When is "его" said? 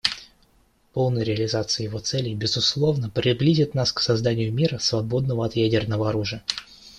1.83-1.99